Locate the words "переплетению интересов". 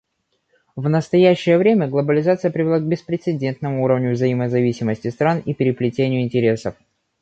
5.53-6.73